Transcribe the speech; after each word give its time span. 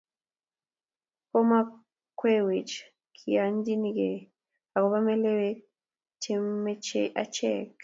kumokwekwech 1.29 2.73
kiyanchinny'ei 3.15 4.19
akopo 4.75 4.97
melekwek 5.05 5.57
chekimechi 6.21 7.01
achek 7.21 7.69